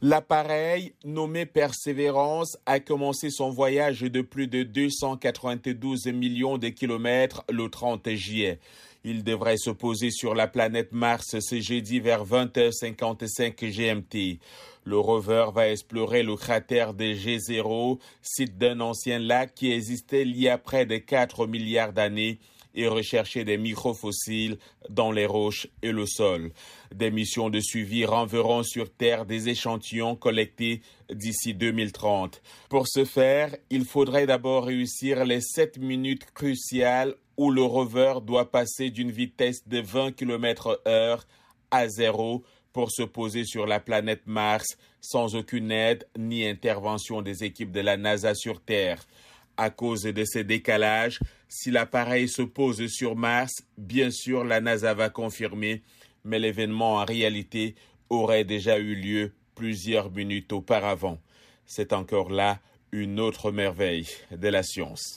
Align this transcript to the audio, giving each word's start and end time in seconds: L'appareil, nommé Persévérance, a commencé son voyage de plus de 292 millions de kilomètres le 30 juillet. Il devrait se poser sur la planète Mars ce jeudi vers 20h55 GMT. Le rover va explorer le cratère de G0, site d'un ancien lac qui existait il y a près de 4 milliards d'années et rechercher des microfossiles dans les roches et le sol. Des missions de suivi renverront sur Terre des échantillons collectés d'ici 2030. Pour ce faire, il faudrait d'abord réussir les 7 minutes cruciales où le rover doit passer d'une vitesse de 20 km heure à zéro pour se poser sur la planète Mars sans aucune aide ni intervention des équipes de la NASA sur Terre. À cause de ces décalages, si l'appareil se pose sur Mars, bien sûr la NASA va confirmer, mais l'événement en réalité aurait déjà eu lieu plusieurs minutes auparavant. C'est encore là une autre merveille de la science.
L'appareil, 0.00 0.92
nommé 1.04 1.44
Persévérance, 1.44 2.56
a 2.66 2.78
commencé 2.78 3.30
son 3.30 3.50
voyage 3.50 4.02
de 4.02 4.20
plus 4.20 4.46
de 4.46 4.62
292 4.62 6.06
millions 6.06 6.56
de 6.56 6.68
kilomètres 6.68 7.42
le 7.50 7.68
30 7.68 8.08
juillet. 8.10 8.60
Il 9.02 9.24
devrait 9.24 9.56
se 9.56 9.70
poser 9.70 10.12
sur 10.12 10.36
la 10.36 10.46
planète 10.46 10.92
Mars 10.92 11.40
ce 11.40 11.60
jeudi 11.60 11.98
vers 11.98 12.24
20h55 12.24 13.56
GMT. 13.72 14.38
Le 14.84 14.98
rover 14.98 15.46
va 15.52 15.68
explorer 15.68 16.22
le 16.22 16.36
cratère 16.36 16.94
de 16.94 17.06
G0, 17.06 17.98
site 18.22 18.56
d'un 18.56 18.78
ancien 18.78 19.18
lac 19.18 19.52
qui 19.52 19.72
existait 19.72 20.22
il 20.22 20.38
y 20.38 20.48
a 20.48 20.58
près 20.58 20.86
de 20.86 20.96
4 20.96 21.48
milliards 21.48 21.92
d'années 21.92 22.38
et 22.78 22.86
rechercher 22.86 23.44
des 23.44 23.58
microfossiles 23.58 24.56
dans 24.88 25.10
les 25.10 25.26
roches 25.26 25.66
et 25.82 25.90
le 25.90 26.06
sol. 26.06 26.52
Des 26.94 27.10
missions 27.10 27.50
de 27.50 27.58
suivi 27.60 28.06
renverront 28.06 28.62
sur 28.62 28.88
Terre 28.90 29.26
des 29.26 29.48
échantillons 29.48 30.14
collectés 30.14 30.80
d'ici 31.12 31.54
2030. 31.54 32.40
Pour 32.70 32.86
ce 32.86 33.04
faire, 33.04 33.54
il 33.68 33.84
faudrait 33.84 34.26
d'abord 34.26 34.66
réussir 34.66 35.24
les 35.24 35.40
7 35.40 35.78
minutes 35.78 36.26
cruciales 36.32 37.14
où 37.36 37.50
le 37.50 37.62
rover 37.62 38.14
doit 38.22 38.50
passer 38.50 38.90
d'une 38.90 39.10
vitesse 39.10 39.66
de 39.66 39.80
20 39.80 40.12
km 40.12 40.80
heure 40.86 41.26
à 41.72 41.88
zéro 41.88 42.44
pour 42.72 42.92
se 42.92 43.02
poser 43.02 43.44
sur 43.44 43.66
la 43.66 43.80
planète 43.80 44.22
Mars 44.26 44.78
sans 45.00 45.34
aucune 45.34 45.72
aide 45.72 46.06
ni 46.16 46.46
intervention 46.46 47.22
des 47.22 47.42
équipes 47.42 47.72
de 47.72 47.80
la 47.80 47.96
NASA 47.96 48.34
sur 48.34 48.60
Terre. 48.60 49.04
À 49.56 49.70
cause 49.70 50.02
de 50.02 50.24
ces 50.24 50.44
décalages, 50.44 51.18
si 51.48 51.70
l'appareil 51.70 52.28
se 52.28 52.42
pose 52.42 52.86
sur 52.88 53.16
Mars, 53.16 53.62
bien 53.76 54.10
sûr 54.10 54.44
la 54.44 54.60
NASA 54.60 54.94
va 54.94 55.08
confirmer, 55.10 55.82
mais 56.24 56.38
l'événement 56.38 56.96
en 56.96 57.04
réalité 57.04 57.74
aurait 58.10 58.44
déjà 58.44 58.78
eu 58.78 58.94
lieu 58.94 59.32
plusieurs 59.54 60.10
minutes 60.10 60.52
auparavant. 60.52 61.18
C'est 61.66 61.92
encore 61.92 62.30
là 62.30 62.60
une 62.92 63.18
autre 63.20 63.50
merveille 63.50 64.08
de 64.30 64.48
la 64.48 64.62
science. 64.62 65.16